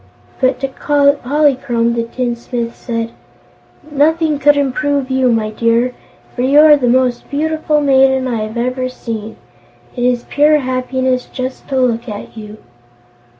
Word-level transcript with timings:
But 0.39 0.59
to 0.61 0.67
Polychrome 0.67 1.93
the 1.93 2.01
tinsmith 2.03 2.75
said: 2.75 3.11
"Nothing 3.91 4.39
could 4.39 4.57
improve 4.57 5.11
you, 5.11 5.31
my 5.31 5.51
dear, 5.51 5.93
for 6.35 6.41
you 6.41 6.59
are 6.61 6.75
the 6.75 6.87
most 6.87 7.29
beautiful 7.29 7.79
maiden 7.81 8.27
I 8.27 8.37
have 8.41 8.57
ever 8.57 8.89
seen. 8.89 9.35
It 9.95 10.03
is 10.03 10.23
pure 10.23 10.57
happiness 10.57 11.27
just 11.27 11.67
to 11.67 11.77
look 11.79 12.09
at 12.09 12.35
you." 12.35 12.57